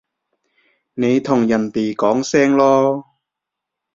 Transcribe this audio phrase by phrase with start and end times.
[0.95, 3.03] 你同人哋講聲囉